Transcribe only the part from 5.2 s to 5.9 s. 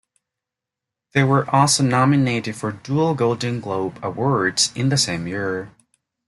year.